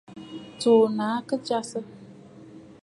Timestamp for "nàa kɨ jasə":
0.97-1.79